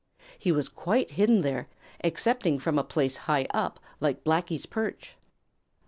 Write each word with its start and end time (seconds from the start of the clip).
He 0.39 0.51
was 0.51 0.67
quite 0.67 1.11
hidden 1.11 1.41
there, 1.41 1.67
excepting 2.03 2.57
from 2.57 2.79
a 2.79 2.83
place 2.83 3.17
high 3.29 3.45
up 3.53 3.79
like 3.99 4.23
Blacky's 4.23 4.65
perch. 4.65 5.15